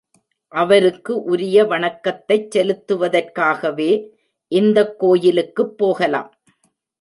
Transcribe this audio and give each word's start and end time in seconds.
அவருக்கு 0.51 1.23
உரிய 1.23 1.65
வணக்கத்தைச் 1.65 2.57
செலுத்துவதற்காகவே 2.57 3.91
இந்தக் 4.51 4.99
கோயிலுக்குப் 4.99 5.77
போகலாம். 5.77 6.31